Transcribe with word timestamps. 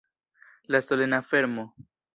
La 0.63 0.81
solena 0.81 1.21
fermo. 1.21 1.75